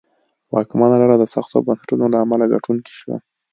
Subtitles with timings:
[0.53, 3.15] واکمنه ډله د سختو بنسټونو له امله ګټونکې شوه.